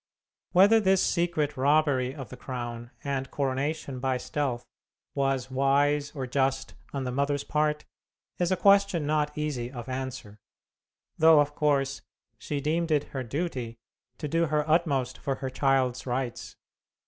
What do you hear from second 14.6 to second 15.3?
utmost